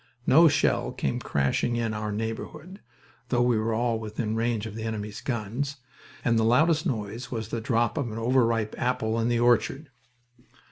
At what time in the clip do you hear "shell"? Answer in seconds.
0.47-0.97